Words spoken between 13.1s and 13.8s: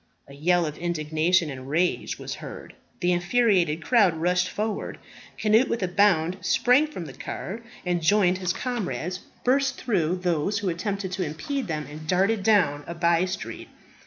street.